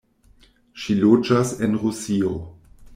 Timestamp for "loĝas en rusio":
1.03-2.37